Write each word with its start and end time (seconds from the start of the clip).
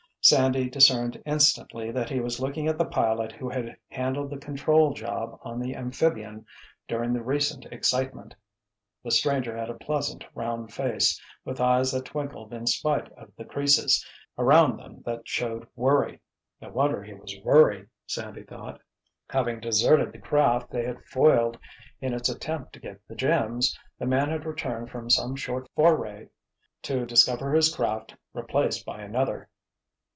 Sandy 0.23 0.69
discerned 0.69 1.19
instantly 1.25 1.89
that 1.89 2.11
he 2.11 2.19
was 2.19 2.39
looking 2.39 2.67
at 2.67 2.77
the 2.77 2.85
pilot 2.85 3.31
who 3.31 3.49
had 3.49 3.75
handled 3.89 4.29
the 4.29 4.37
control 4.37 4.93
job 4.93 5.39
on 5.41 5.59
the 5.59 5.75
amphibian 5.75 6.45
during 6.87 7.11
the 7.11 7.23
recent 7.23 7.65
excitement. 7.71 8.35
The 9.03 9.09
stranger 9.09 9.57
had 9.57 9.71
a 9.71 9.73
pleasant, 9.73 10.23
round 10.35 10.71
face, 10.75 11.19
with 11.43 11.59
eyes 11.59 11.91
that 11.91 12.05
twinkled 12.05 12.53
in 12.53 12.67
spite 12.67 13.11
of 13.13 13.31
the 13.35 13.43
creases 13.45 14.05
around 14.37 14.77
them 14.77 15.01
that 15.07 15.27
showed 15.27 15.67
worry. 15.75 16.21
No 16.61 16.69
wonder 16.69 17.01
he 17.01 17.15
was 17.15 17.35
worried, 17.43 17.89
Sandy 18.05 18.43
thought: 18.43 18.79
having 19.27 19.59
deserted 19.59 20.11
the 20.11 20.19
craft 20.19 20.69
they 20.69 20.85
had 20.85 21.03
foiled 21.03 21.57
in 21.99 22.13
its 22.13 22.29
attempt 22.29 22.73
to 22.73 22.79
get 22.79 23.01
the 23.07 23.15
gems, 23.15 23.75
the 23.97 24.05
man 24.05 24.29
had 24.29 24.45
returned 24.45 24.91
from 24.91 25.09
some 25.09 25.35
short 25.35 25.67
foray 25.75 26.29
to 26.83 27.07
discover 27.07 27.55
his 27.55 27.75
craft 27.75 28.13
replaced 28.35 28.85
by 28.85 29.01
another. 29.01 29.49